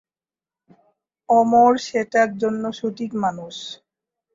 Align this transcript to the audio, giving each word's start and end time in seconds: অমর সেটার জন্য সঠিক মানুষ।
অমর 1.29 1.71
সেটার 1.87 2.29
জন্য 2.41 2.63
সঠিক 2.79 3.11
মানুষ। 3.23 3.55